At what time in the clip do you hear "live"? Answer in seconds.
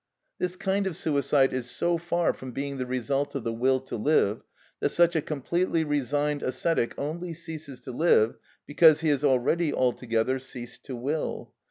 3.97-4.41, 7.91-8.35